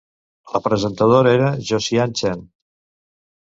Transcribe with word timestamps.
La 0.53 0.61
presentadora 0.67 1.35
era 1.37 1.51
Josiane 1.69 2.19
Chen. 2.23 2.43